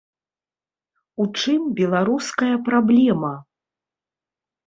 У 1.25 1.25
чым 1.41 1.61
беларуская 1.81 2.51
праблема? 2.69 3.31